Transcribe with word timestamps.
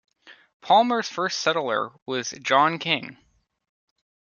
Palmer's 0.61 1.07
first 1.07 1.41
settler 1.41 1.91
was 2.07 2.31
John 2.31 2.79
King. 2.79 3.17